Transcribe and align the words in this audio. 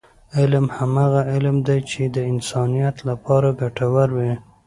علم 0.37 0.65
هماغه 0.77 1.21
علم 1.33 1.57
دی، 1.67 1.79
چې 1.91 2.01
د 2.15 2.17
انسانیت 2.33 2.97
لپاره 3.09 3.47
ګټور 3.61 4.09
وي. 4.17 4.33